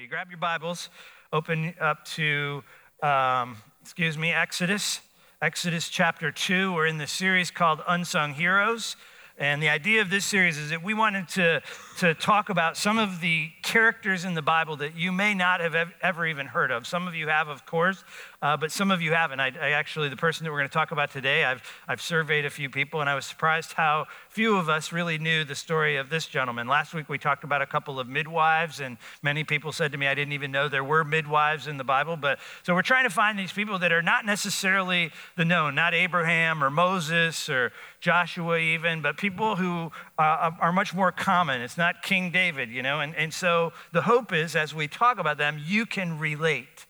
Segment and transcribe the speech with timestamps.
[0.00, 0.88] You grab your Bibles,
[1.34, 2.64] open up to,
[3.02, 5.02] um, excuse me, Exodus,
[5.42, 6.72] Exodus chapter 2.
[6.72, 8.96] We're in the series called Unsung Heroes.
[9.36, 11.60] And the idea of this series is that we wanted to,
[11.98, 15.74] to talk about some of the characters in the Bible that you may not have
[16.00, 16.86] ever even heard of.
[16.86, 18.02] Some of you have, of course,
[18.42, 19.38] uh, but some of you haven't.
[19.38, 22.44] I, I, actually, the person that we're going to talk about today, I've, I've surveyed
[22.44, 25.96] a few people, and I was surprised how few of us really knew the story
[25.96, 26.66] of this gentleman.
[26.66, 30.08] Last week, we talked about a couple of midwives, and many people said to me,
[30.08, 32.16] I didn't even know there were midwives in the Bible.
[32.16, 35.94] But so we're trying to find these people that are not necessarily the known, not
[35.94, 37.70] Abraham or Moses or
[38.00, 41.60] Joshua, even, but people who uh, are much more common.
[41.60, 42.98] It's not King David, you know?
[42.98, 46.86] And, and so the hope is, as we talk about them, you can relate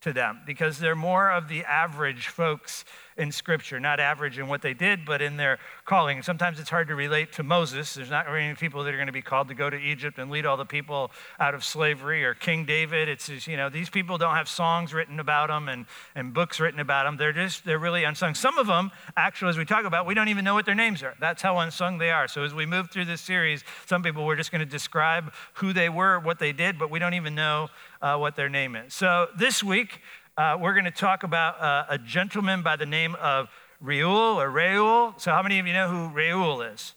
[0.00, 2.84] to them because they're more of the average folks
[3.20, 6.22] in Scripture, not average in what they did, but in their calling.
[6.22, 7.92] sometimes it's hard to relate to Moses.
[7.92, 10.30] There's not many people that are going to be called to go to Egypt and
[10.30, 13.10] lead all the people out of slavery, or King David.
[13.10, 16.58] It's just, you know these people don't have songs written about them and, and books
[16.58, 17.18] written about them.
[17.18, 18.34] They're just they're really unsung.
[18.34, 21.02] Some of them, actually, as we talk about, we don't even know what their names
[21.02, 21.14] are.
[21.20, 22.26] That's how unsung they are.
[22.26, 25.74] So as we move through this series, some people we're just going to describe who
[25.74, 27.68] they were, what they did, but we don't even know
[28.00, 28.94] uh, what their name is.
[28.94, 30.00] So this week
[30.36, 33.48] uh, we're going to talk about uh, a gentleman by the name of
[33.80, 35.14] Reuel or Reuel.
[35.18, 36.94] So, how many of you know who Reuel is?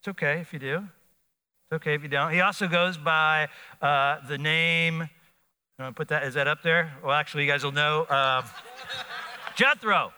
[0.00, 0.76] It's okay if you do.
[0.76, 2.32] It's okay if you don't.
[2.32, 3.48] He also goes by
[3.80, 5.02] uh, the name.
[5.02, 5.08] I'm
[5.78, 6.24] gonna put that.
[6.24, 6.92] Is that up there?
[7.02, 8.02] Well, actually, you guys will know.
[8.02, 8.42] Uh,
[9.56, 10.12] Jethro.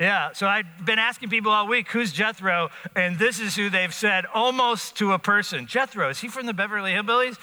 [0.00, 2.68] Yeah, so I've been asking people all week, who's Jethro?
[2.94, 5.66] And this is who they've said almost to a person.
[5.66, 7.36] Jethro, is he from the Beverly Hillbillies?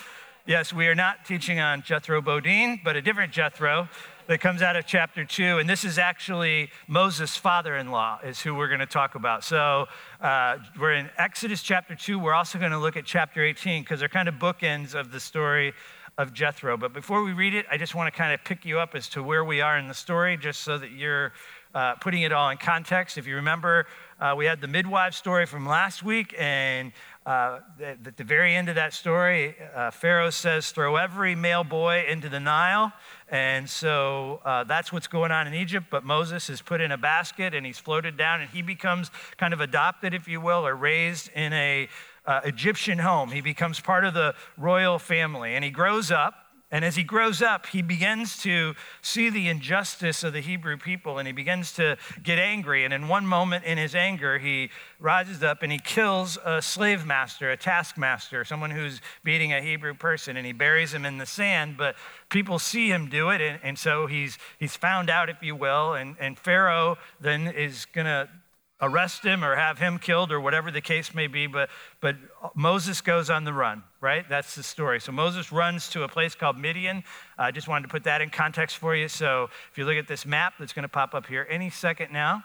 [0.47, 3.89] Yes, we are not teaching on Jethro Bodine, but a different Jethro
[4.27, 5.57] that comes out of chapter two.
[5.57, 9.43] And this is actually Moses' father in law, is who we're going to talk about.
[9.43, 9.87] So
[10.21, 12.19] uh, we're in Exodus chapter two.
[12.19, 15.19] We're also going to look at chapter 18 because they're kind of bookends of the
[15.19, 15.73] story
[16.19, 16.77] of Jethro.
[16.77, 19.09] But before we read it, I just want to kind of pick you up as
[19.09, 21.33] to where we are in the story, just so that you're
[21.73, 23.17] uh, putting it all in context.
[23.17, 23.85] If you remember,
[24.19, 26.93] uh, we had the midwife story from last week, and
[27.25, 32.05] uh, at the very end of that story, uh, Pharaoh says, Throw every male boy
[32.07, 32.93] into the Nile.
[33.29, 35.87] And so uh, that's what's going on in Egypt.
[35.89, 39.53] But Moses is put in a basket and he's floated down and he becomes kind
[39.53, 41.89] of adopted, if you will, or raised in a
[42.27, 43.31] uh, Egyptian home.
[43.31, 46.44] He becomes part of the royal family and he grows up.
[46.75, 51.19] And as he grows up, he begins to see the injustice of the Hebrew people
[51.19, 52.83] and he begins to get angry.
[52.83, 57.05] And in one moment in his anger, he rises up and he kills a slave
[57.05, 61.25] master, a taskmaster, someone who's beating a Hebrew person, and he buries him in the
[61.25, 61.77] sand.
[61.77, 61.95] But
[62.27, 65.93] people see him do it, and, and so he's, he's found out, if you will.
[65.93, 68.27] And, and Pharaoh then is going to
[68.81, 71.47] arrest him or have him killed or whatever the case may be.
[71.47, 71.69] But,
[72.01, 72.15] but
[72.55, 74.27] Moses goes on the run, right?
[74.29, 74.99] That's the story.
[74.99, 77.03] So Moses runs to a place called Midian.
[77.37, 79.07] I just wanted to put that in context for you.
[79.07, 82.11] So if you look at this map that's going to pop up here any second
[82.11, 82.43] now,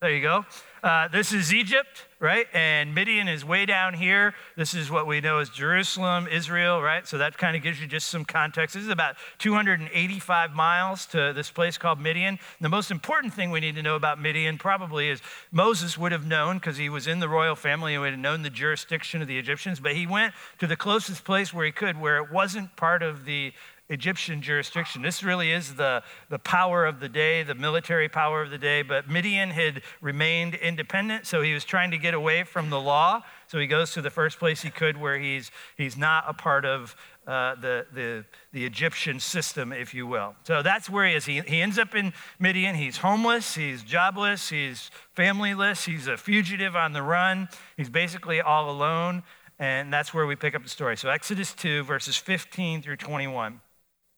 [0.00, 0.46] there you go.
[0.82, 2.46] Uh, this is Egypt, right?
[2.54, 4.32] And Midian is way down here.
[4.56, 7.06] This is what we know as Jerusalem, Israel, right?
[7.06, 8.74] So that kind of gives you just some context.
[8.74, 12.38] This is about 285 miles to this place called Midian.
[12.62, 15.20] The most important thing we need to know about Midian probably is
[15.52, 18.40] Moses would have known, because he was in the royal family and would have known
[18.40, 22.00] the jurisdiction of the Egyptians, but he went to the closest place where he could,
[22.00, 23.52] where it wasn't part of the
[23.90, 25.02] Egyptian jurisdiction.
[25.02, 28.82] This really is the, the power of the day, the military power of the day.
[28.82, 33.22] But Midian had remained independent, so he was trying to get away from the law.
[33.48, 36.64] So he goes to the first place he could where he's, he's not a part
[36.64, 36.94] of
[37.26, 40.36] uh, the, the, the Egyptian system, if you will.
[40.44, 41.26] So that's where he is.
[41.26, 42.76] He, he ends up in Midian.
[42.76, 47.48] He's homeless, he's jobless, he's familyless, he's a fugitive on the run.
[47.76, 49.24] He's basically all alone.
[49.58, 50.96] And that's where we pick up the story.
[50.96, 53.60] So, Exodus 2, verses 15 through 21.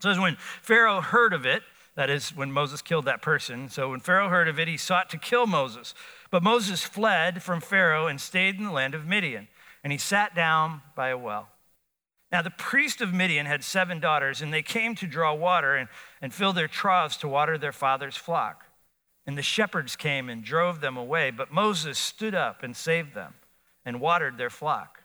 [0.03, 1.63] So when Pharaoh heard of it,
[1.95, 3.69] that is when Moses killed that person.
[3.69, 5.95] So when Pharaoh heard of it, he sought to kill Moses.
[6.29, 9.47] But Moses fled from Pharaoh and stayed in the land of Midian,
[9.85, 11.51] and he sat down by a well.
[12.33, 15.89] Now the priest of Midian had seven daughters, and they came to draw water and,
[16.21, 18.65] and fill their troughs to water their father's flock.
[19.25, 23.35] And the shepherds came and drove them away, but Moses stood up and saved them
[23.85, 25.05] and watered their flock.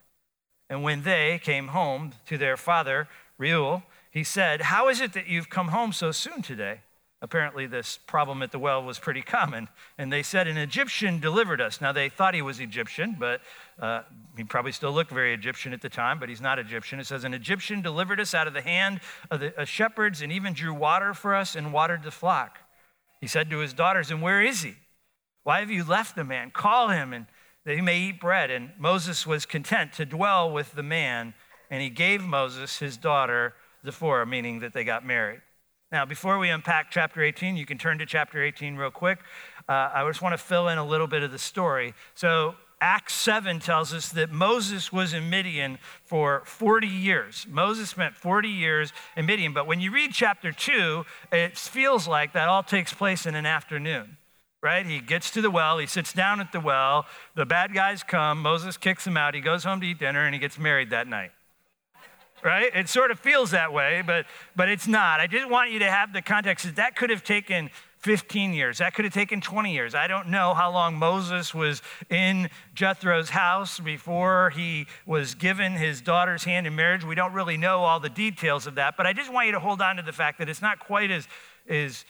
[0.71, 3.07] And when they came home to their father,
[3.37, 6.81] Reuel, he said, How is it that you've come home so soon today?
[7.19, 9.69] Apparently, this problem at the well was pretty common.
[9.97, 11.81] And they said, An Egyptian delivered us.
[11.81, 13.41] Now, they thought he was Egyptian, but
[13.79, 14.01] uh,
[14.35, 16.99] he probably still looked very Egyptian at the time, but he's not Egyptian.
[16.99, 18.99] It says, An Egyptian delivered us out of the hand
[19.31, 22.59] of the shepherds and even drew water for us and watered the flock.
[23.19, 24.75] He said to his daughters, And where is he?
[25.43, 26.51] Why have you left the man?
[26.51, 27.25] Call him and
[27.65, 28.51] that he may eat bread.
[28.51, 31.33] And Moses was content to dwell with the man
[31.69, 33.53] and he gave Moses his daughter
[33.85, 35.41] Zipporah, meaning that they got married.
[35.91, 39.19] Now, before we unpack chapter 18, you can turn to chapter 18 real quick.
[39.69, 41.93] Uh, I just want to fill in a little bit of the story.
[42.13, 47.47] So, Acts 7 tells us that Moses was in Midian for 40 years.
[47.49, 52.33] Moses spent 40 years in Midian, but when you read chapter 2, it feels like
[52.33, 54.17] that all takes place in an afternoon
[54.61, 54.85] right?
[54.85, 58.41] He gets to the well, he sits down at the well, the bad guys come,
[58.41, 61.07] Moses kicks him out, he goes home to eat dinner, and he gets married that
[61.07, 61.31] night.
[62.47, 62.73] Right?
[62.73, 65.19] It sort of feels that way, but, but it's not.
[65.19, 68.77] I just want you to have the context that that could have taken 15 years.
[68.77, 69.93] That could have taken 20 years.
[69.93, 75.99] I don't know how long Moses was in Jethro's house before he was given his
[75.99, 77.03] daughter's hand in marriage.
[77.03, 79.59] We don't really know all the details of that, but I just want you to
[79.59, 81.27] hold on to the fact that it's not quite as,
[81.67, 82.05] as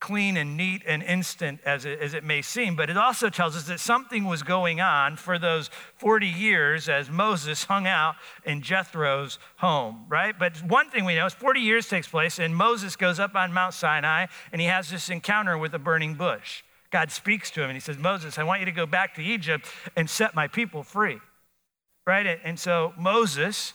[0.00, 3.56] clean and neat and instant as it, as it may seem, but it also tells
[3.56, 8.14] us that something was going on for those 40 years as Moses hung out
[8.44, 10.38] in Jethro's home, right?
[10.38, 13.52] But one thing we know is 40 years takes place, and Moses goes up on
[13.52, 16.62] Mount Sinai and he has this encounter with a burning bush.
[16.90, 19.22] God speaks to him and he says, Moses, I want you to go back to
[19.22, 19.66] Egypt
[19.96, 21.18] and set my people free,
[22.06, 22.38] right?
[22.44, 23.74] And so Moses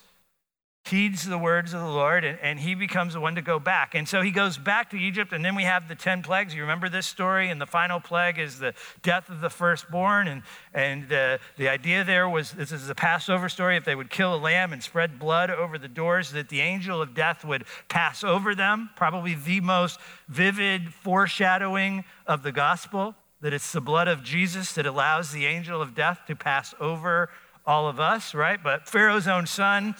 [0.85, 3.95] heeds the words of the Lord and, and he becomes the one to go back.
[3.95, 6.53] And so he goes back to Egypt, and then we have the 10 plagues.
[6.53, 7.49] You remember this story?
[7.49, 10.27] And the final plague is the death of the firstborn.
[10.27, 10.43] And,
[10.73, 13.77] and uh, the idea there was this is a Passover story.
[13.77, 17.01] If they would kill a lamb and spread blood over the doors, that the angel
[17.01, 18.89] of death would pass over them.
[18.95, 24.85] Probably the most vivid foreshadowing of the gospel that it's the blood of Jesus that
[24.85, 27.29] allows the angel of death to pass over
[27.65, 28.61] all of us, right?
[28.61, 29.95] But Pharaoh's own son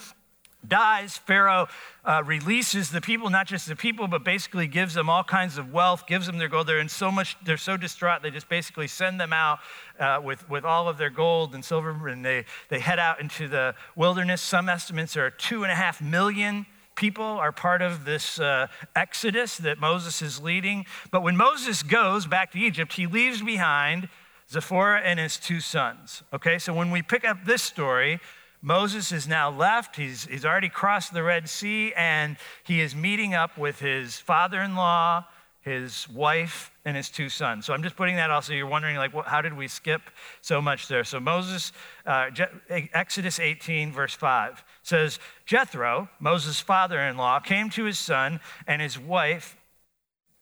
[0.68, 1.68] dies, Pharaoh
[2.06, 5.71] uh, releases the people, not just the people, but basically gives them all kinds of
[5.71, 6.68] wealth, gives them their gold.
[6.68, 9.60] They're in so much, they're so distraught, they just basically send them out
[10.00, 13.48] uh, with, with all of their gold and silver, and they, they head out into
[13.48, 14.42] the wilderness.
[14.42, 16.65] Some estimates are two and a half million
[16.95, 20.86] people are part of this uh, exodus that Moses is leading.
[21.12, 24.10] But when Moses goes back to Egypt, he leaves behind
[24.50, 26.24] Zipporah and his two sons.
[26.31, 28.19] Okay, so when we pick up this story,
[28.65, 29.98] Moses is now left.
[29.98, 34.62] He's, he's already crossed the Red Sea, and he is meeting up with his father
[34.62, 35.25] in law,
[35.60, 37.65] his wife, and his two sons.
[37.65, 38.54] So I'm just putting that also.
[38.54, 40.01] You're wondering, like, how did we skip
[40.39, 41.04] so much there?
[41.04, 41.74] So Moses,
[42.06, 42.30] uh,
[42.69, 48.81] Exodus 18, verse 5 says, Jethro, Moses' father in law, came to his son and
[48.81, 49.57] his wife.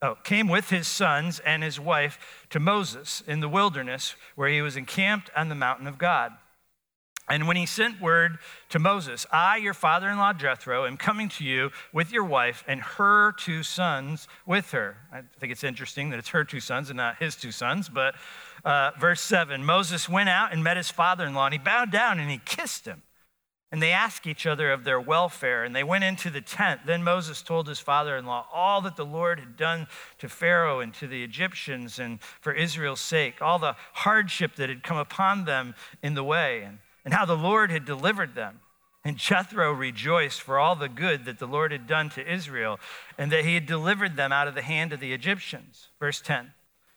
[0.00, 4.62] Oh, came with his sons and his wife to Moses in the wilderness where he
[4.62, 6.32] was encamped on the mountain of God.
[7.28, 8.38] And when he sent word
[8.70, 12.64] to Moses, I, your father in law Jethro, am coming to you with your wife
[12.66, 14.96] and her two sons with her.
[15.12, 17.88] I think it's interesting that it's her two sons and not his two sons.
[17.88, 18.16] But
[18.64, 21.90] uh, verse 7 Moses went out and met his father in law, and he bowed
[21.90, 23.02] down and he kissed him.
[23.70, 26.82] And they asked each other of their welfare, and they went into the tent.
[26.84, 29.86] Then Moses told his father in law all that the Lord had done
[30.18, 34.82] to Pharaoh and to the Egyptians and for Israel's sake, all the hardship that had
[34.82, 36.60] come upon them in the way.
[36.60, 38.60] And and how the Lord had delivered them.
[39.04, 42.78] And Jethro rejoiced for all the good that the Lord had done to Israel
[43.18, 45.88] and that he had delivered them out of the hand of the Egyptians.
[45.98, 46.52] Verse 10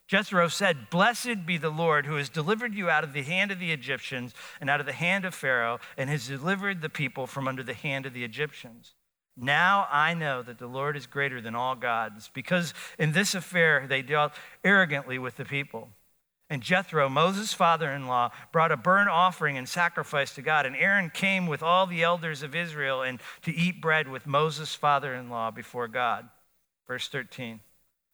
[0.07, 3.57] Jethro said, Blessed be the Lord who has delivered you out of the hand of
[3.57, 7.47] the Egyptians and out of the hand of Pharaoh and has delivered the people from
[7.47, 8.93] under the hand of the Egyptians.
[9.35, 13.85] Now I know that the Lord is greater than all gods, because in this affair
[13.88, 14.33] they dealt
[14.63, 15.89] arrogantly with the people.
[16.49, 20.65] And Jethro, Moses' father in law, brought a burnt offering and sacrifice to God.
[20.65, 24.75] And Aaron came with all the elders of Israel and to eat bread with Moses'
[24.75, 26.29] father in law before God.
[26.87, 27.61] Verse 13.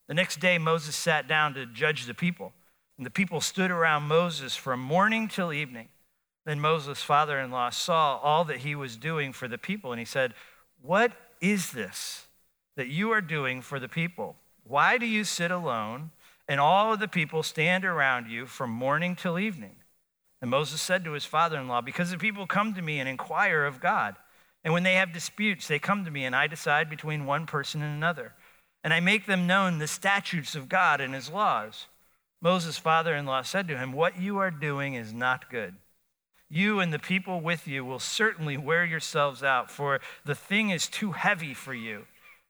[0.08, 2.54] The next day, Moses sat down to judge the people.
[2.98, 5.90] And the people stood around Moses from morning till evening.
[6.46, 9.92] Then Moses' father in law saw all that he was doing for the people.
[9.92, 10.34] And he said,
[10.82, 11.12] What
[11.42, 12.28] is this
[12.78, 14.38] that you are doing for the people?
[14.64, 16.12] Why do you sit alone?
[16.52, 19.78] And all of the people stand around you from morning till evening.
[20.42, 23.08] And Moses said to his father in law, Because the people come to me and
[23.08, 24.18] inquire of God.
[24.62, 27.82] And when they have disputes, they come to me, and I decide between one person
[27.82, 28.34] and another.
[28.84, 31.86] And I make them known the statutes of God and his laws.
[32.42, 35.76] Moses' father in law said to him, What you are doing is not good.
[36.50, 40.90] You and the people with you will certainly wear yourselves out, for the thing is
[40.90, 42.08] too heavy for you.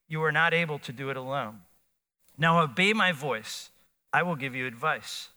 [0.07, 1.59] You are not able to do it alone.
[2.35, 3.69] Now obey my voice
[4.13, 5.29] I will give you advice,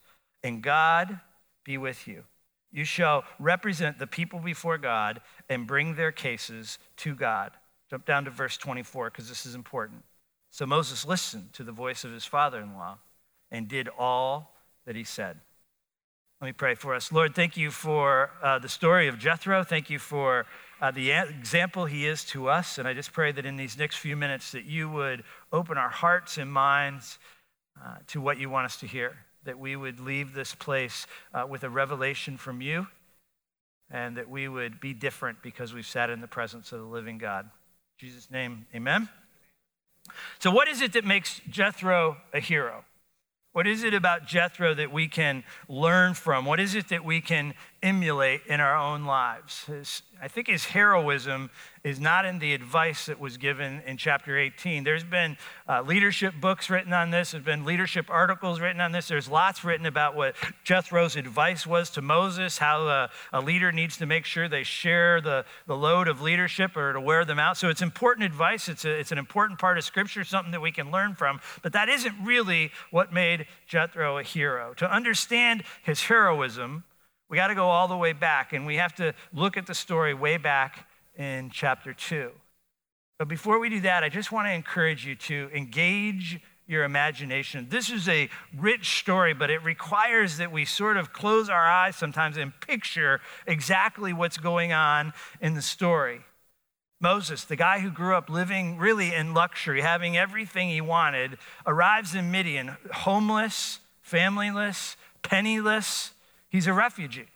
[0.42, 1.20] and God
[1.64, 2.24] be with you.
[2.72, 7.52] You shall represent the people before God and bring their cases to God.
[7.88, 10.02] Jump down to verse 24 because this is important.
[10.50, 12.98] So Moses listened to the voice of his father in law
[13.50, 14.54] and did all
[14.86, 15.38] that he said.
[16.40, 17.12] Let me pray for us.
[17.12, 19.62] Lord, thank you for uh, the story of Jethro.
[19.62, 20.46] Thank you for
[20.80, 22.78] uh, the example he is to us.
[22.78, 25.88] And I just pray that in these next few minutes that you would open our
[25.88, 27.18] hearts and minds
[27.82, 31.46] uh, to what you want us to hear, that we would leave this place uh,
[31.48, 32.86] with a revelation from you,
[33.90, 37.18] and that we would be different because we've sat in the presence of the living
[37.18, 37.44] God.
[37.44, 39.08] In Jesus' name, amen.
[40.38, 42.84] So, what is it that makes Jethro a hero?
[43.54, 46.44] What is it about Jethro that we can learn from?
[46.44, 47.54] What is it that we can
[47.84, 49.64] emulate in our own lives?
[49.66, 51.50] His, I think his heroism
[51.84, 54.84] is not in the advice that was given in chapter 18.
[54.84, 55.36] There's been
[55.68, 59.06] uh, leadership books written on this, there's been leadership articles written on this.
[59.06, 63.98] There's lots written about what Jethro's advice was to Moses, how a, a leader needs
[63.98, 67.58] to make sure they share the, the load of leadership or to wear them out.
[67.58, 70.72] So it's important advice, it's, a, it's an important part of Scripture, something that we
[70.72, 71.38] can learn from.
[71.60, 74.72] But that isn't really what made Jethro a hero.
[74.78, 76.84] To understand his heroism,
[77.28, 79.74] we got to go all the way back, and we have to look at the
[79.74, 82.30] story way back in chapter 2.
[83.18, 87.66] But before we do that, I just want to encourage you to engage your imagination.
[87.70, 91.96] This is a rich story, but it requires that we sort of close our eyes
[91.96, 96.22] sometimes and picture exactly what's going on in the story.
[97.00, 102.14] Moses, the guy who grew up living really in luxury, having everything he wanted, arrives
[102.14, 106.14] in Midian homeless, familyless, penniless,
[106.54, 107.26] He's a refugee.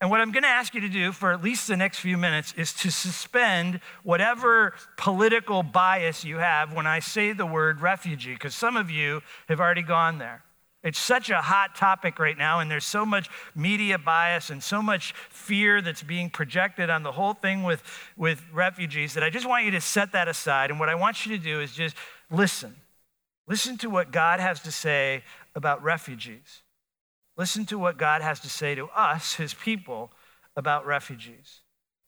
[0.00, 2.16] And what I'm going to ask you to do for at least the next few
[2.16, 8.34] minutes is to suspend whatever political bias you have when I say the word refugee,
[8.34, 10.44] because some of you have already gone there.
[10.84, 14.80] It's such a hot topic right now, and there's so much media bias and so
[14.80, 17.82] much fear that's being projected on the whole thing with,
[18.16, 20.70] with refugees that I just want you to set that aside.
[20.70, 21.96] And what I want you to do is just
[22.30, 22.76] listen.
[23.48, 25.24] Listen to what God has to say
[25.56, 26.62] about refugees.
[27.38, 30.10] Listen to what God has to say to us, his people,
[30.56, 31.60] about refugees.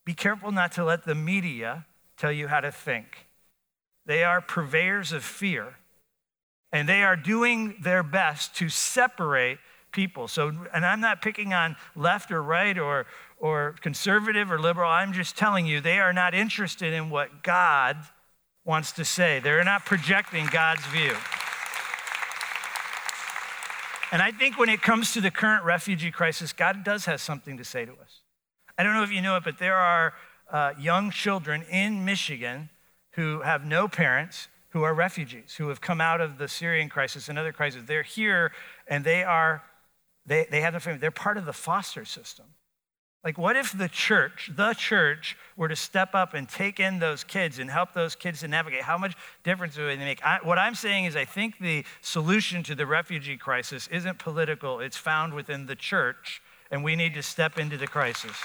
[0.04, 3.28] Be careful not to let the media tell you how to think.
[4.06, 5.76] They are purveyors of fear,
[6.72, 9.58] and they are doing their best to separate
[9.92, 10.26] people.
[10.26, 13.06] So, and I'm not picking on left or right or,
[13.38, 14.90] or conservative or liberal.
[14.90, 17.96] I'm just telling you, they are not interested in what God
[18.64, 19.38] wants to say.
[19.38, 21.14] They're not projecting God's view.
[24.12, 27.56] And I think when it comes to the current refugee crisis, God does have something
[27.56, 28.22] to say to us.
[28.76, 30.14] I don't know if you know it, but there are
[30.50, 32.70] uh, young children in Michigan
[33.12, 37.28] who have no parents who are refugees, who have come out of the Syrian crisis
[37.28, 37.84] and other crises.
[37.86, 38.52] They're here
[38.86, 39.62] and they are,
[40.26, 40.98] they, they have a family.
[40.98, 42.46] They're part of the foster system.
[43.22, 47.22] Like, what if the church, the church, were to step up and take in those
[47.22, 48.82] kids and help those kids to navigate?
[48.82, 50.24] How much difference would they make?
[50.24, 54.80] I, what I'm saying is, I think the solution to the refugee crisis isn't political,
[54.80, 58.36] it's found within the church, and we need to step into the crisis.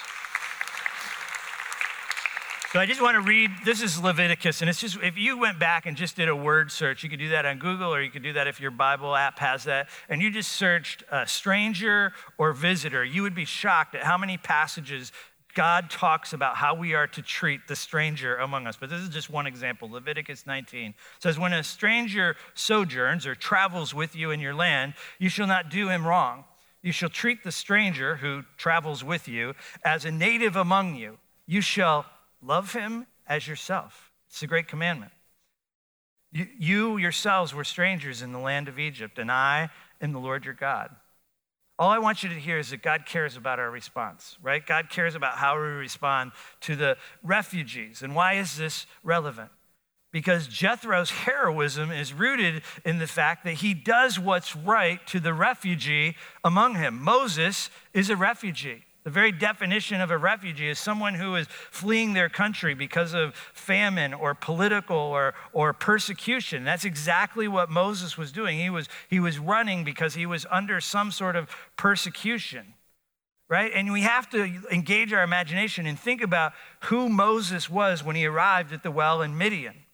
[2.71, 5.59] So I just want to read, this is Leviticus, and it's just, if you went
[5.59, 8.09] back and just did a word search, you could do that on Google or you
[8.09, 12.11] could do that if your Bible app has that, and you just searched uh, stranger
[12.37, 15.11] or visitor, you would be shocked at how many passages
[15.53, 18.75] God talks about how we are to treat the stranger among us.
[18.77, 19.89] But this is just one example.
[19.89, 25.29] Leviticus 19 says, When a stranger sojourns or travels with you in your land, you
[25.29, 26.43] shall not do him wrong.
[26.81, 29.53] You shall treat the stranger who travels with you
[29.85, 31.17] as a native among you.
[31.47, 32.05] You shall
[32.45, 34.11] Love him as yourself.
[34.27, 35.11] It's a great commandment.
[36.31, 39.69] You, you, yourselves were strangers in the land of Egypt, and I
[40.01, 40.89] am the Lord your God.
[41.77, 44.65] All I want you to hear is that God cares about our response, right?
[44.65, 48.01] God cares about how we respond to the refugees.
[48.01, 49.49] And why is this relevant?
[50.11, 55.33] Because Jethro's heroism is rooted in the fact that he does what's right to the
[55.33, 57.01] refugee among him.
[57.01, 58.85] Moses is a refugee.
[59.05, 63.35] The very definition of a refugee is someone who is fleeing their country because of
[63.53, 66.63] famine or political or, or persecution.
[66.63, 68.57] That's exactly what Moses was doing.
[68.57, 72.73] He was, he was running because he was under some sort of persecution,
[73.47, 73.71] right?
[73.75, 76.53] And we have to engage our imagination and think about
[76.85, 79.85] who Moses was when he arrived at the well in Midian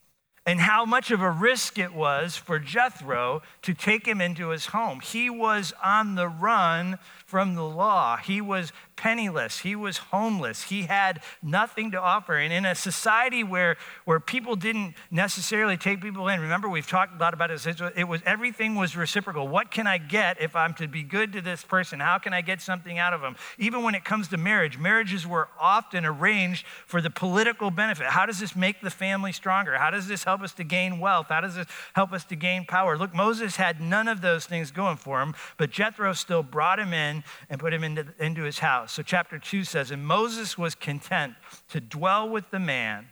[0.46, 4.68] and how much of a risk it was for Jethro to take him into his
[4.68, 5.00] home.
[5.00, 8.18] He was on the run from the law.
[8.18, 9.58] He was penniless.
[9.62, 10.62] He was homeless.
[10.62, 12.38] He had nothing to offer.
[12.38, 17.16] And in a society where, where people didn't necessarily take people in, remember we've talked
[17.16, 17.66] a lot about it,
[17.96, 19.48] it was everything was reciprocal.
[19.48, 22.00] What can I get if I'm to be good to this person?
[22.00, 23.38] How can I get something out of them?
[23.58, 28.06] Even when it comes to marriage, marriages were often arranged for the political benefit.
[28.06, 29.80] How does this make the family stronger?
[29.80, 31.26] How does this help us to gain wealth?
[31.30, 33.00] How does this help us to gain power?
[33.00, 36.94] Look, Moses had none of those things going for him, but Jethro still brought him
[36.94, 38.91] in and put him into, into his house.
[38.92, 41.36] So, chapter 2 says, And Moses was content
[41.70, 43.08] to dwell with the man,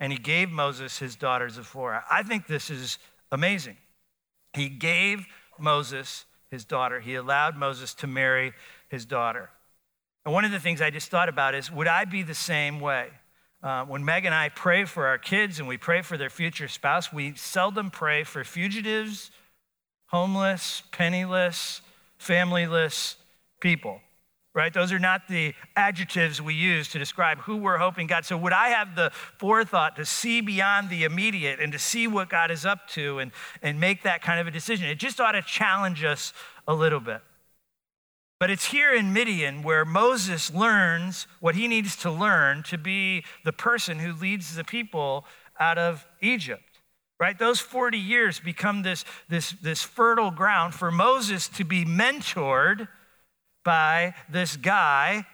[0.00, 2.02] and he gave Moses his daughter Zipporah.
[2.10, 2.98] I think this is
[3.30, 3.76] amazing.
[4.54, 5.26] He gave
[5.58, 8.54] Moses his daughter, he allowed Moses to marry
[8.88, 9.50] his daughter.
[10.24, 12.80] And one of the things I just thought about is would I be the same
[12.80, 13.08] way?
[13.62, 16.68] Uh, when Meg and I pray for our kids and we pray for their future
[16.68, 19.30] spouse, we seldom pray for fugitives,
[20.06, 21.82] homeless, penniless,
[22.18, 23.16] familyless
[23.60, 24.00] people,
[24.58, 24.74] right?
[24.74, 28.24] Those are not the adjectives we use to describe who we're hoping God.
[28.24, 32.28] So, would I have the forethought to see beyond the immediate and to see what
[32.28, 33.30] God is up to and,
[33.62, 34.88] and make that kind of a decision?
[34.88, 36.32] It just ought to challenge us
[36.66, 37.20] a little bit.
[38.40, 43.24] But it's here in Midian where Moses learns what he needs to learn to be
[43.44, 45.24] the person who leads the people
[45.60, 46.80] out of Egypt.
[47.20, 47.38] Right?
[47.38, 52.88] Those 40 years become this, this, this fertile ground for Moses to be mentored
[53.64, 55.26] by this guy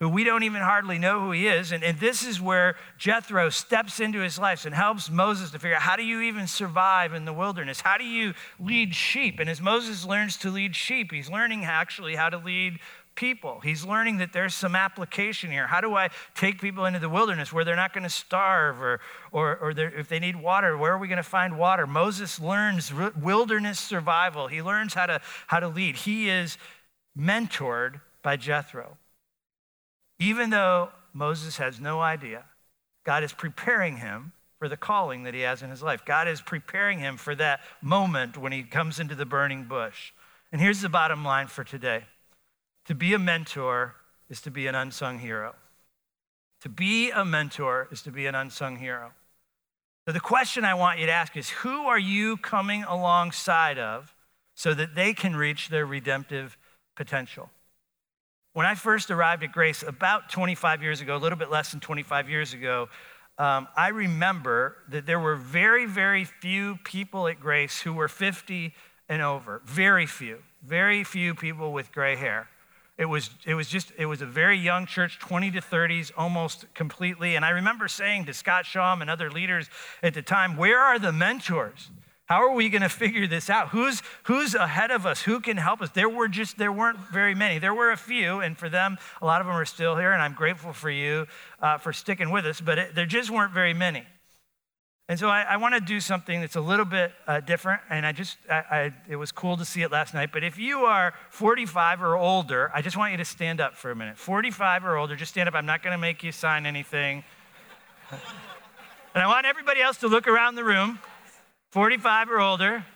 [0.00, 1.72] who we don't even hardly know who he is.
[1.72, 5.76] And, and this is where Jethro steps into his life and helps Moses to figure
[5.76, 7.80] out how do you even survive in the wilderness?
[7.80, 9.38] How do you lead sheep?
[9.38, 12.80] And as Moses learns to lead sheep, he's learning actually how to lead
[13.14, 13.60] people.
[13.60, 15.66] He's learning that there's some application here.
[15.66, 19.00] How do I take people into the wilderness where they're not going to starve or,
[19.32, 21.86] or, or if they need water, where are we going to find water?
[21.86, 24.48] Moses learns wilderness survival.
[24.48, 25.96] He learns how to, how to lead.
[25.96, 26.58] He is
[27.18, 28.96] mentored by Jethro.
[30.18, 32.44] Even though Moses has no idea,
[33.04, 36.04] God is preparing him for the calling that he has in his life.
[36.04, 40.12] God is preparing him for that moment when he comes into the burning bush.
[40.52, 42.04] And here's the bottom line for today
[42.86, 43.94] to be a mentor
[44.28, 45.54] is to be an unsung hero.
[46.62, 49.12] To be a mentor is to be an unsung hero.
[50.06, 54.14] So, the question I want you to ask is who are you coming alongside of
[54.54, 56.56] so that they can reach their redemptive
[56.96, 57.50] potential?
[58.52, 61.80] When I first arrived at Grace about 25 years ago, a little bit less than
[61.80, 62.88] 25 years ago,
[63.36, 68.72] um, I remember that there were very, very few people at Grace who were 50
[69.08, 69.60] and over.
[69.64, 70.38] Very few.
[70.64, 72.48] Very few people with gray hair.
[72.96, 76.72] It was, it was just, it was a very young church, 20 to 30s, almost
[76.74, 77.34] completely.
[77.34, 79.68] And I remember saying to Scott Shaw and other leaders
[80.00, 81.90] at the time, where are the mentors?
[82.26, 83.68] How are we going to figure this out?
[83.68, 85.22] Who's, who's ahead of us?
[85.22, 85.90] Who can help us?
[85.90, 87.58] There were just, there weren't very many.
[87.58, 90.22] There were a few, and for them, a lot of them are still here, and
[90.22, 91.26] I'm grateful for you
[91.60, 94.06] uh, for sticking with us, but it, there just weren't very many.
[95.06, 98.06] And so I, I want to do something that's a little bit uh, different, and
[98.06, 100.30] I just, I, I, it was cool to see it last night.
[100.32, 103.90] But if you are 45 or older, I just want you to stand up for
[103.90, 104.16] a minute.
[104.16, 105.54] 45 or older, just stand up.
[105.54, 107.22] I'm not going to make you sign anything.
[108.10, 110.98] and I want everybody else to look around the room.
[111.74, 112.86] 45 or older,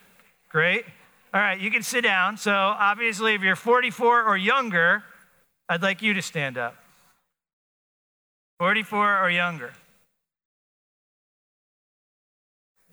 [0.51, 0.85] great.
[1.35, 2.37] All right, you can sit down.
[2.37, 5.03] So obviously, if you're 44 or younger,
[5.69, 6.77] I'd like you to stand up.
[8.61, 9.73] 44 or younger.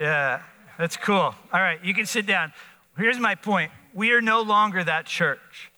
[0.02, 0.42] Yeah,
[0.80, 1.36] that's cool.
[1.54, 2.52] All right, you can sit down.
[2.98, 5.72] Here's my point we are no longer that church.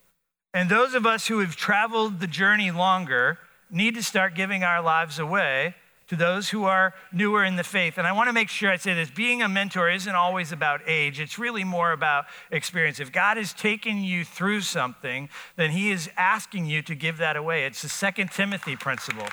[0.53, 3.39] And those of us who have traveled the journey longer
[3.69, 5.75] need to start giving our lives away
[6.07, 7.97] to those who are newer in the faith.
[7.97, 10.81] And I want to make sure I say this being a mentor isn't always about
[10.87, 12.99] age, it's really more about experience.
[12.99, 17.35] If God has taken you through something, then He is asking you to give that
[17.35, 17.65] away.
[17.65, 19.27] It's the Second Timothy principle.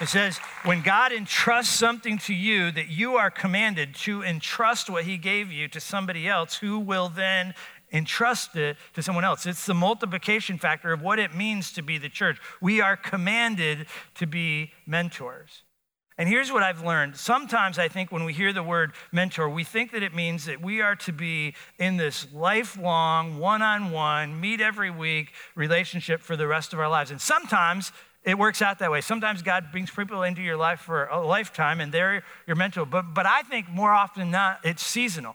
[0.00, 5.04] It says, when God entrusts something to you, that you are commanded to entrust what
[5.04, 7.54] He gave you to somebody else who will then
[7.92, 9.46] entrust it to someone else.
[9.46, 12.38] It's the multiplication factor of what it means to be the church.
[12.60, 15.62] We are commanded to be mentors.
[16.18, 17.16] And here's what I've learned.
[17.16, 20.62] Sometimes I think when we hear the word mentor, we think that it means that
[20.62, 26.36] we are to be in this lifelong, one on one, meet every week relationship for
[26.36, 27.10] the rest of our lives.
[27.10, 27.92] And sometimes
[28.24, 29.00] it works out that way.
[29.00, 32.86] Sometimes God brings people into your life for a lifetime and they're your mentor.
[32.86, 35.34] But, but I think more often than not, it's seasonal.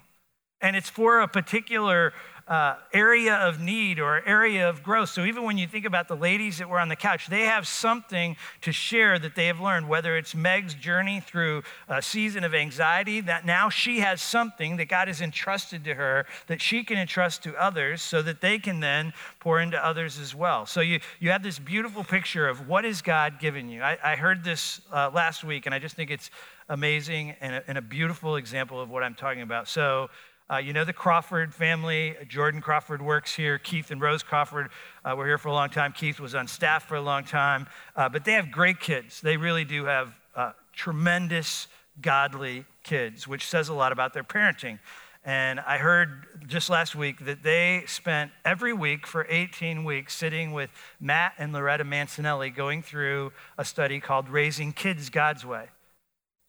[0.62, 2.13] And it's for a particular
[2.48, 5.10] uh, area of need or area of growth.
[5.10, 7.68] So even when you think about the ladies that were on the couch, they have
[7.68, 12.54] something to share that they have learned, whether it's Meg's journey through a season of
[12.54, 16.98] anxiety, that now she has something that God has entrusted to her that she can
[16.98, 20.66] entrust to others so that they can then pour into others as well.
[20.66, 23.82] So you, you have this beautiful picture of what is God given you.
[23.82, 26.30] I, I heard this uh, last week, and I just think it's
[26.70, 29.68] amazing and a, and a beautiful example of what I'm talking about.
[29.68, 30.10] So
[30.50, 32.16] uh, you know the Crawford family.
[32.28, 33.58] Jordan Crawford works here.
[33.58, 34.70] Keith and Rose Crawford
[35.04, 35.92] uh, were here for a long time.
[35.92, 37.68] Keith was on staff for a long time.
[37.96, 39.20] Uh, but they have great kids.
[39.20, 41.68] They really do have uh, tremendous,
[42.02, 44.80] godly kids, which says a lot about their parenting.
[45.26, 50.54] And I heard just last week that they spent every week for 18 weeks sitting
[50.54, 50.70] with
[51.02, 55.66] Matt and Loretta Mancinelli going through a study called Raising Kids God's Way.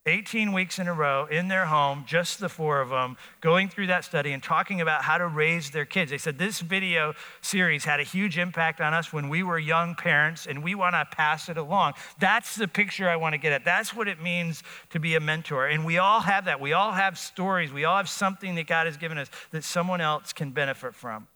[0.07, 3.89] 18 weeks in a row in their home, just the four of them, going through
[3.89, 6.11] that study and talking about how to raise their kids.
[6.11, 9.95] They said this video series had a huge impact on us when we were young
[9.95, 11.93] parents, and we want to pass it along.
[12.19, 13.65] That's the picture I want to get at.
[13.65, 15.67] That's what it means to be a mentor.
[15.67, 16.61] And we all have that.
[16.61, 17.73] We all have stories.
[17.73, 21.27] We all have something that God has given us that someone else can benefit from.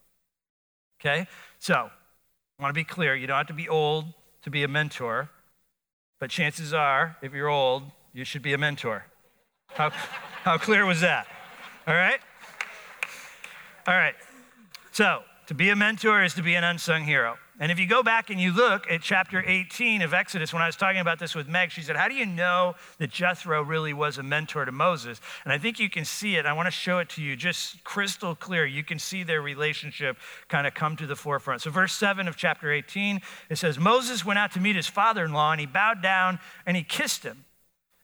[0.99, 1.27] Okay?
[1.59, 1.91] So,
[2.59, 4.05] I want to be clear you don't have to be old
[4.43, 5.29] to be a mentor,
[6.19, 9.05] but chances are, if you're old, you should be a mentor.
[9.67, 11.27] How, how clear was that?
[11.87, 12.19] All right?
[13.87, 14.15] All right.
[14.91, 17.37] So, to be a mentor is to be an unsung hero.
[17.59, 20.65] And if you go back and you look at chapter 18 of Exodus, when I
[20.65, 23.93] was talking about this with Meg, she said, How do you know that Jethro really
[23.93, 25.21] was a mentor to Moses?
[25.43, 26.45] And I think you can see it.
[26.45, 28.65] I want to show it to you just crystal clear.
[28.65, 31.61] You can see their relationship kind of come to the forefront.
[31.61, 35.23] So, verse 7 of chapter 18, it says, Moses went out to meet his father
[35.23, 37.45] in law, and he bowed down and he kissed him.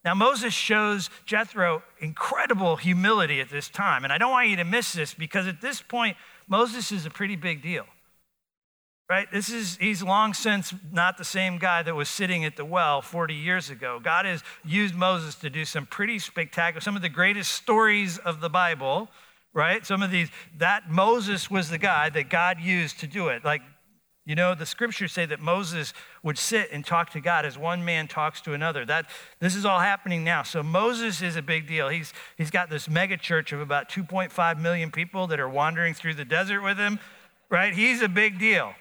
[0.05, 4.03] Now, Moses shows Jethro incredible humility at this time.
[4.03, 6.15] And I don't want you to miss this because at this point,
[6.47, 7.85] Moses is a pretty big deal.
[9.09, 9.27] Right?
[9.31, 13.01] This is, he's long since not the same guy that was sitting at the well
[13.01, 13.99] 40 years ago.
[14.01, 18.39] God has used Moses to do some pretty spectacular, some of the greatest stories of
[18.39, 19.09] the Bible,
[19.51, 19.83] right?
[19.83, 23.43] Some of these, that Moses was the guy that God used to do it.
[23.43, 23.63] Like
[24.29, 27.83] you know, the scriptures say that Moses would sit and talk to God as one
[27.83, 28.85] man talks to another.
[28.85, 30.43] That this is all happening now.
[30.43, 31.89] So Moses is a big deal.
[31.89, 36.13] He's he's got this mega church of about 2.5 million people that are wandering through
[36.13, 36.99] the desert with him,
[37.49, 37.73] right?
[37.73, 38.75] He's a big deal.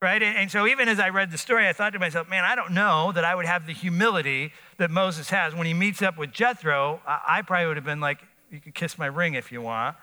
[0.00, 0.22] Right?
[0.22, 2.72] And, so even as I read the story, I thought to myself, man, I don't
[2.72, 5.54] know that I would have the humility that Moses has.
[5.54, 8.18] When he meets up with Jethro, I, probably would have been like,
[8.50, 9.96] you could kiss my ring if you want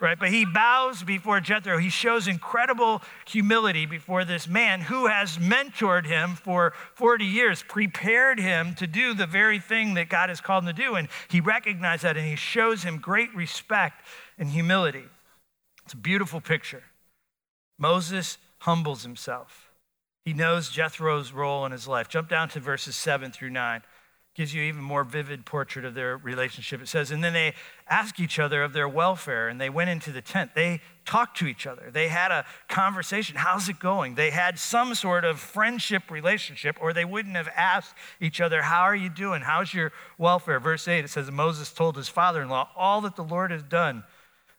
[0.00, 0.18] right?
[0.18, 1.78] But he bows before Jethro.
[1.78, 8.38] He shows incredible humility before this man who has mentored him for 40 years, prepared
[8.38, 10.94] him to do the very thing that God has called him to do.
[10.96, 14.04] And he recognizes that and he shows him great respect
[14.38, 15.04] and humility.
[15.84, 16.82] It's a beautiful picture.
[17.78, 19.70] Moses humbles himself.
[20.24, 22.08] He knows Jethro's role in his life.
[22.08, 23.82] Jump down to verses 7 through 9
[24.34, 26.82] gives you even more vivid portrait of their relationship.
[26.82, 27.54] It says, and then they
[27.88, 30.50] ask each other of their welfare, and they went into the tent.
[30.56, 31.90] They talked to each other.
[31.92, 33.36] They had a conversation.
[33.36, 34.16] How's it going?
[34.16, 38.82] They had some sort of friendship relationship, or they wouldn't have asked each other, How
[38.82, 39.42] are you doing?
[39.42, 40.58] How's your welfare?
[40.58, 43.62] Verse 8, it says, Moses told his father in law all that the Lord has
[43.62, 44.02] done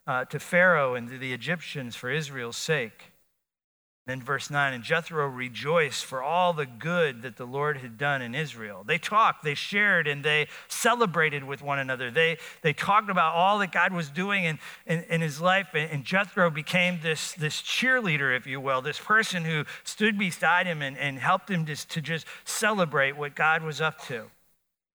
[0.07, 3.11] uh, to Pharaoh and to the Egyptians for Israel's sake.
[4.07, 8.21] Then, verse 9, and Jethro rejoiced for all the good that the Lord had done
[8.21, 8.83] in Israel.
[8.85, 12.11] They talked, they shared, and they celebrated with one another.
[12.11, 15.69] They, they talked about all that God was doing in, in, in his life.
[15.73, 20.83] And Jethro became this, this cheerleader, if you will, this person who stood beside him
[20.83, 24.25] and, and helped him just, to just celebrate what God was up to.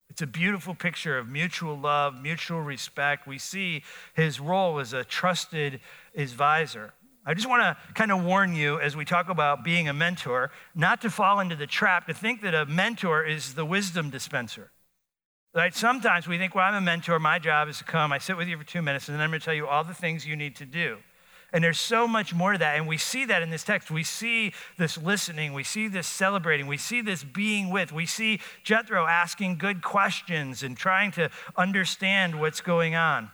[0.09, 3.27] It's a beautiful picture of mutual love, mutual respect.
[3.27, 3.83] We see
[4.15, 5.81] his role as a trusted
[6.17, 6.93] advisor.
[7.27, 10.51] I just want to kind of warn you as we talk about being a mentor,
[10.75, 14.71] not to fall into the trap to think that a mentor is the wisdom dispenser.
[15.55, 15.75] Right?
[15.75, 17.19] Sometimes we think, well, I'm a mentor.
[17.19, 19.31] My job is to come, I sit with you for two minutes, and then I'm
[19.31, 20.99] going to tell you all the things you need to do.
[21.53, 22.77] And there's so much more to that.
[22.77, 23.91] And we see that in this text.
[23.91, 25.53] We see this listening.
[25.53, 26.69] We see this celebrating.
[26.69, 27.93] We see this being with.
[27.93, 33.31] We see Jethro asking good questions and trying to understand what's going on.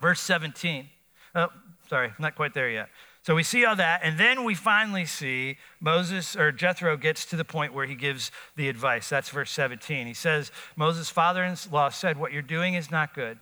[0.00, 0.88] Verse 17.
[1.36, 1.48] Oh,
[1.88, 2.88] sorry, not quite there yet.
[3.24, 7.36] So we see all that, and then we finally see Moses or Jethro gets to
[7.36, 9.08] the point where he gives the advice.
[9.08, 10.06] That's verse 17.
[10.06, 13.38] He says, Moses' father in law said, What you're doing is not good.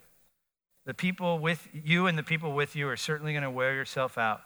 [0.85, 4.17] The people with you and the people with you are certainly going to wear yourself
[4.17, 4.39] out.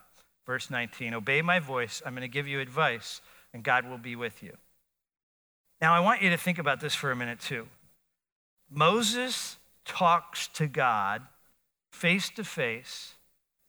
[0.47, 2.02] Verse 19, Obey my voice.
[2.04, 3.21] I'm going to give you advice,
[3.54, 4.58] and God will be with you.
[5.80, 7.67] Now, I want you to think about this for a minute, too.
[8.71, 11.21] Moses talks to God
[11.91, 13.13] face to face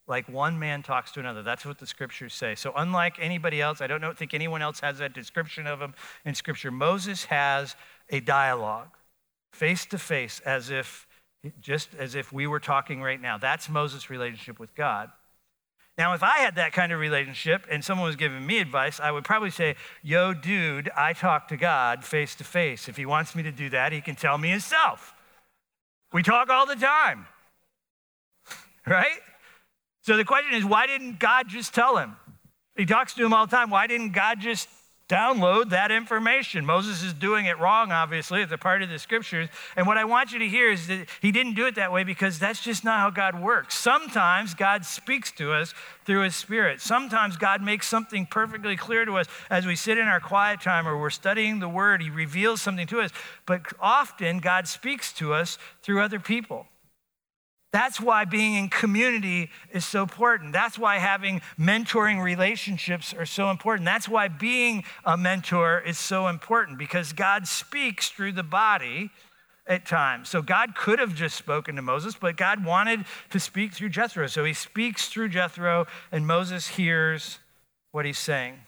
[0.08, 1.42] like one man talks to another.
[1.42, 2.54] That's what the scriptures say.
[2.54, 5.94] So, unlike anybody else, I don't know, think anyone else has that description of him
[6.24, 6.70] in scripture.
[6.70, 7.76] Moses has
[8.10, 8.88] a dialogue
[9.52, 11.06] face to face, as if
[11.60, 13.38] just as if we were talking right now.
[13.38, 15.10] That's Moses' relationship with God.
[15.96, 19.10] Now, if I had that kind of relationship and someone was giving me advice, I
[19.10, 22.88] would probably say, Yo, dude, I talk to God face to face.
[22.88, 25.14] If he wants me to do that, he can tell me himself.
[26.12, 27.26] We talk all the time,
[28.86, 29.18] right?
[30.08, 32.16] So the question is, why didn't God just tell him?
[32.78, 33.68] He talks to him all the time.
[33.68, 34.66] Why didn't God just
[35.06, 36.66] download that information.
[36.66, 38.42] Moses is doing it wrong, obviously.
[38.42, 39.48] It's a part of the scriptures.
[39.76, 42.04] And what I want you to hear is that he didn't do it that way
[42.04, 43.74] because that's just not how God works.
[43.74, 45.72] Sometimes God speaks to us
[46.04, 46.80] through his spirit.
[46.80, 50.86] Sometimes God makes something perfectly clear to us as we sit in our quiet time
[50.86, 52.02] or we're studying the word.
[52.02, 53.10] He reveals something to us.
[53.46, 56.66] But often God speaks to us through other people.
[57.70, 60.54] That's why being in community is so important.
[60.54, 63.84] That's why having mentoring relationships are so important.
[63.84, 69.10] That's why being a mentor is so important because God speaks through the body
[69.66, 70.30] at times.
[70.30, 74.26] So God could have just spoken to Moses, but God wanted to speak through Jethro.
[74.26, 77.38] So he speaks through Jethro, and Moses hears
[77.92, 78.60] what he's saying.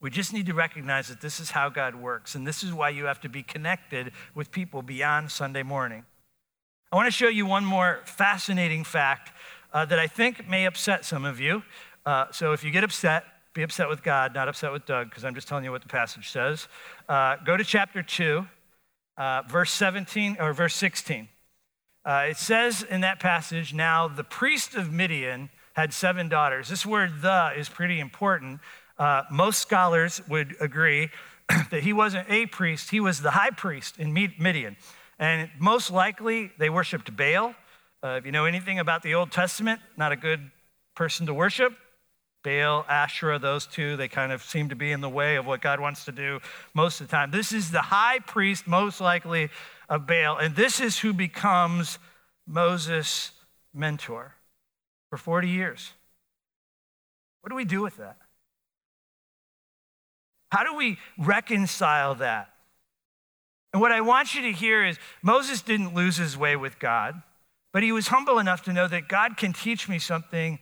[0.00, 2.88] We just need to recognize that this is how God works, and this is why
[2.88, 6.06] you have to be connected with people beyond Sunday morning.
[6.90, 9.30] I want to show you one more fascinating fact
[9.74, 11.62] uh, that I think may upset some of you.
[12.06, 15.22] Uh, so if you get upset, be upset with God, not upset with Doug, because
[15.22, 16.66] I'm just telling you what the passage says.
[17.06, 18.46] Uh, go to chapter 2,
[19.18, 21.28] uh, verse 17 or verse 16.
[22.06, 26.70] Uh, it says in that passage, now the priest of Midian had seven daughters.
[26.70, 28.60] This word the is pretty important.
[28.98, 31.10] Uh, most scholars would agree
[31.70, 34.78] that he wasn't a priest, he was the high priest in Midian.
[35.18, 37.54] And most likely, they worshiped Baal.
[38.02, 40.50] Uh, if you know anything about the Old Testament, not a good
[40.94, 41.72] person to worship.
[42.44, 45.60] Baal, Asherah, those two, they kind of seem to be in the way of what
[45.60, 46.40] God wants to do
[46.72, 47.32] most of the time.
[47.32, 49.50] This is the high priest, most likely,
[49.88, 50.38] of Baal.
[50.38, 51.98] And this is who becomes
[52.46, 53.32] Moses'
[53.74, 54.34] mentor
[55.10, 55.92] for 40 years.
[57.40, 58.16] What do we do with that?
[60.50, 62.50] How do we reconcile that?
[63.72, 67.22] And what I want you to hear is Moses didn't lose his way with God,
[67.72, 70.58] but he was humble enough to know that God can teach me something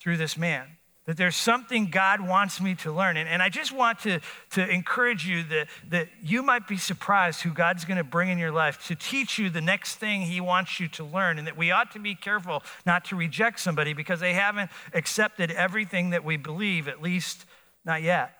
[0.00, 0.68] through this man,
[1.06, 3.16] that there's something God wants me to learn.
[3.16, 4.20] And, and I just want to,
[4.50, 8.38] to encourage you that, that you might be surprised who God's going to bring in
[8.38, 11.56] your life to teach you the next thing he wants you to learn, and that
[11.56, 16.24] we ought to be careful not to reject somebody because they haven't accepted everything that
[16.24, 17.46] we believe, at least
[17.84, 18.36] not yet.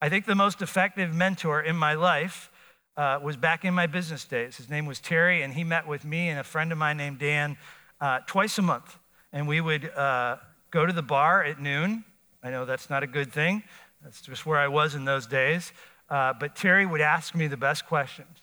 [0.00, 2.50] I think the most effective mentor in my life
[2.96, 4.56] uh, was back in my business days.
[4.56, 7.18] His name was Terry, and he met with me and a friend of mine named
[7.18, 7.56] Dan
[8.00, 8.98] uh, twice a month.
[9.32, 10.36] And we would uh,
[10.70, 12.04] go to the bar at noon.
[12.42, 13.62] I know that's not a good thing,
[14.02, 15.72] that's just where I was in those days.
[16.08, 18.42] Uh, but Terry would ask me the best questions.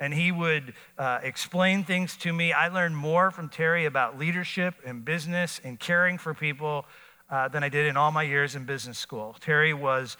[0.00, 2.52] And he would uh, explain things to me.
[2.52, 6.86] I learned more from Terry about leadership and business and caring for people
[7.30, 9.36] uh, than I did in all my years in business school.
[9.40, 10.16] Terry was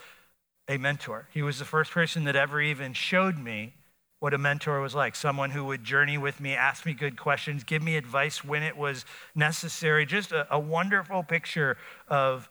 [0.72, 1.28] a mentor.
[1.32, 3.74] He was the first person that ever even showed me
[4.20, 7.64] what a mentor was like someone who would journey with me, ask me good questions,
[7.64, 9.04] give me advice when it was
[9.34, 10.06] necessary.
[10.06, 11.76] Just a, a wonderful picture
[12.08, 12.48] of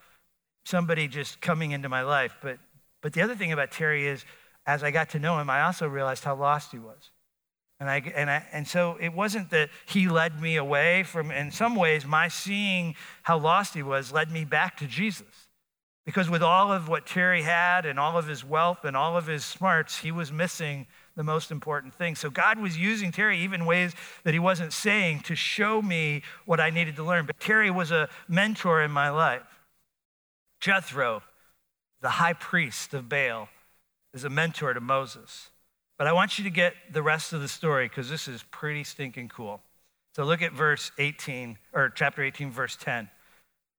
[0.65, 2.35] somebody just coming into my life.
[2.41, 2.59] But,
[3.01, 4.25] but the other thing about Terry is,
[4.65, 7.09] as I got to know him, I also realized how lost he was.
[7.79, 11.51] And, I, and, I, and so it wasn't that he led me away from, in
[11.51, 15.40] some ways, my seeing how lost he was led me back to Jesus.
[16.05, 19.27] Because with all of what Terry had and all of his wealth and all of
[19.27, 22.15] his smarts, he was missing the most important thing.
[22.15, 26.59] So God was using Terry even ways that he wasn't saying to show me what
[26.59, 27.25] I needed to learn.
[27.27, 29.43] But Terry was a mentor in my life.
[30.59, 31.21] Jethro,
[32.01, 33.49] the high priest of Baal,
[34.13, 35.49] is a mentor to Moses.
[35.97, 38.83] But I want you to get the rest of the story because this is pretty
[38.83, 39.61] stinking cool.
[40.15, 43.09] So look at verse 18, or chapter 18, verse 10.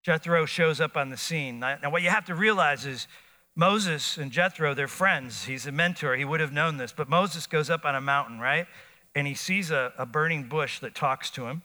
[0.04, 1.60] Jethro shows up on the scene.
[1.60, 3.08] Now, what you have to realize is
[3.56, 5.46] Moses and Jethro, they're friends.
[5.46, 6.16] He's a mentor.
[6.16, 6.92] He would have known this.
[6.92, 8.66] But Moses goes up on a mountain, right?
[9.14, 11.62] And he sees a, a burning bush that talks to him.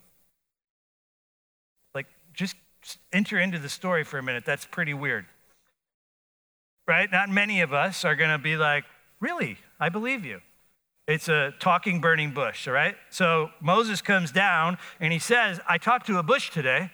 [1.94, 2.56] Like, just
[3.12, 4.44] enter into the story for a minute.
[4.44, 5.26] That's pretty weird.
[6.86, 7.10] Right?
[7.10, 8.84] Not many of us are going to be like,
[9.20, 9.58] really?
[9.80, 10.40] I believe you.
[11.08, 12.96] It's a talking burning bush, all right?
[13.10, 16.90] So Moses comes down and he says, I talked to a bush today.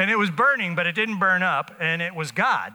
[0.00, 2.72] And it was burning, but it didn't burn up, and it was God.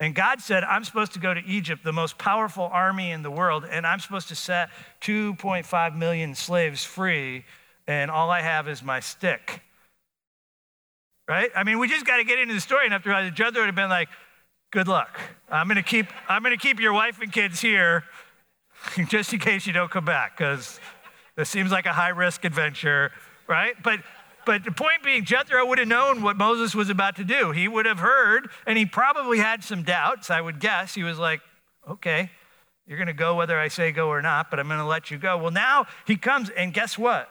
[0.00, 3.30] And God said, I'm supposed to go to Egypt, the most powerful army in the
[3.30, 4.70] world, and I'm supposed to set
[5.02, 7.44] 2.5 million slaves free,
[7.86, 9.60] and all I have is my stick.
[11.28, 11.50] Right?
[11.54, 13.66] I mean, we just got to get into the story enough to realize judge would
[13.66, 14.08] have been like,
[14.70, 15.20] good luck.
[15.50, 18.04] I'm gonna keep I'm gonna keep your wife and kids here
[19.08, 20.80] just in case you don't come back, because
[21.36, 23.12] this seems like a high risk adventure,
[23.46, 23.74] right?
[23.82, 24.00] But
[24.48, 27.50] but the point being, Jethro would have known what Moses was about to do.
[27.50, 30.94] He would have heard, and he probably had some doubts, I would guess.
[30.94, 31.42] He was like,
[31.86, 32.30] okay,
[32.86, 35.10] you're going to go whether I say go or not, but I'm going to let
[35.10, 35.36] you go.
[35.36, 37.28] Well, now he comes, and guess what?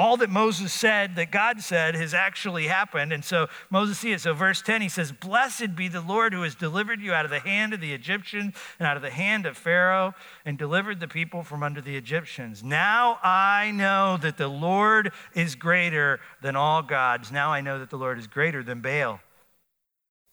[0.00, 3.12] All that Moses said, that God said, has actually happened.
[3.12, 4.20] And so Moses sees it.
[4.20, 7.30] So, verse 10, he says, Blessed be the Lord who has delivered you out of
[7.30, 10.14] the hand of the Egyptians and out of the hand of Pharaoh
[10.46, 12.64] and delivered the people from under the Egyptians.
[12.64, 17.30] Now I know that the Lord is greater than all gods.
[17.30, 19.20] Now I know that the Lord is greater than Baal.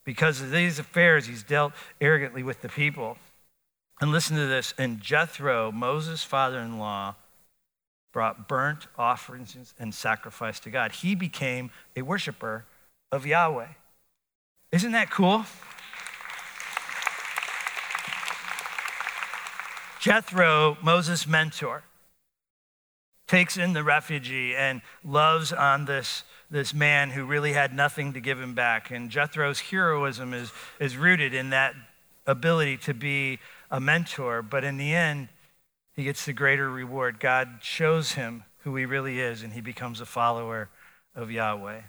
[0.06, 3.18] Because of these affairs, he's dealt arrogantly with the people.
[4.00, 4.74] And listen to this.
[4.78, 7.16] And Jethro, Moses' father in law,
[8.12, 10.92] brought burnt offerings and sacrifice to God.
[10.92, 12.66] He became a worshiper
[13.12, 13.68] of Yahweh.
[14.72, 15.46] Isn't that cool?
[20.00, 21.84] Jethro, Moses' mentor,
[23.28, 28.22] takes in the refugee and loves on this, this man who really had nothing to
[28.22, 28.90] give him back.
[28.90, 31.76] And Jethro's heroism is, is rooted in that
[32.26, 33.40] ability to be
[33.70, 34.42] a mentor.
[34.42, 35.28] But in the end,
[35.98, 37.20] he gets the greater reward.
[37.20, 40.70] God shows him who he really is, and he becomes a follower
[41.16, 41.82] of Yahweh.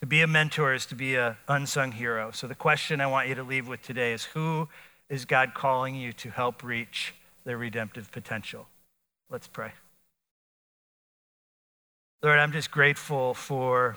[0.00, 2.30] To be a mentor is to be an unsung hero.
[2.30, 4.68] So the question I want you to leave with today is who
[5.10, 8.66] is God calling you to help reach their redemptive potential?
[9.30, 9.72] Let's pray.
[12.22, 13.96] Lord, I'm just grateful for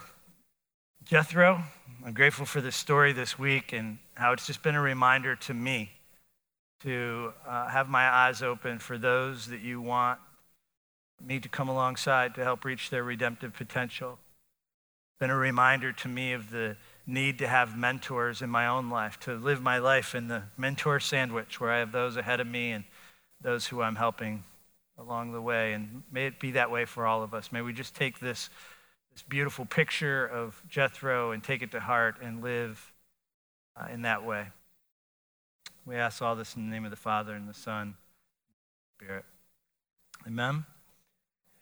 [1.04, 1.62] Jethro.
[2.04, 5.54] I'm grateful for this story this week and how it's just been a reminder to
[5.54, 5.92] me
[6.80, 10.18] to uh, have my eyes open for those that you want
[11.20, 14.18] me to come alongside to help reach their redemptive potential.
[15.18, 19.18] Been a reminder to me of the need to have mentors in my own life,
[19.20, 22.70] to live my life in the mentor sandwich where I have those ahead of me
[22.70, 22.84] and
[23.40, 24.44] those who I'm helping
[24.96, 25.72] along the way.
[25.72, 27.50] And may it be that way for all of us.
[27.50, 28.50] May we just take this,
[29.12, 32.92] this beautiful picture of Jethro and take it to heart and live
[33.76, 34.48] uh, in that way.
[35.88, 37.94] We ask all this in the name of the Father and the Son,
[38.98, 39.24] Spirit.
[40.26, 40.66] Amen.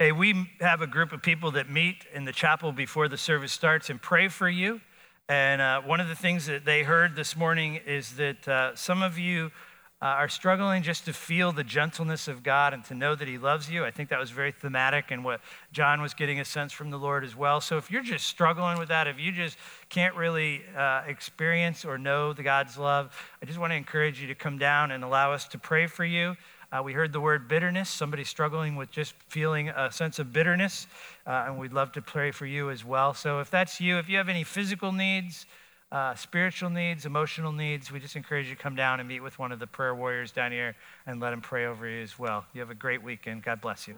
[0.00, 3.52] Hey, we have a group of people that meet in the chapel before the service
[3.52, 4.80] starts and pray for you.
[5.28, 9.00] And uh, one of the things that they heard this morning is that uh, some
[9.00, 9.52] of you
[10.02, 13.38] uh, are struggling just to feel the gentleness of God and to know that He
[13.38, 13.84] loves you.
[13.84, 15.40] I think that was very thematic and what
[15.72, 17.62] John was getting a sense from the Lord as well.
[17.62, 19.56] So if you're just struggling with that, if you just
[19.88, 24.26] can't really uh, experience or know the God's love, I just want to encourage you
[24.28, 26.36] to come down and allow us to pray for you.
[26.72, 30.88] Uh, we heard the word bitterness, somebody struggling with just feeling a sense of bitterness,
[31.26, 33.14] uh, and we'd love to pray for you as well.
[33.14, 35.46] So if that's you, if you have any physical needs,
[35.92, 39.38] uh, spiritual needs, emotional needs, we just encourage you to come down and meet with
[39.38, 40.74] one of the prayer warriors down here
[41.06, 42.44] and let them pray over you as well.
[42.52, 43.42] You have a great weekend.
[43.44, 43.94] God bless you.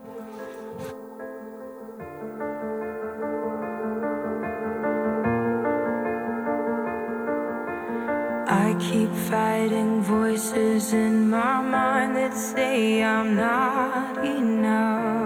[8.51, 15.17] I keep fighting voices in my mind that say I'm not enough.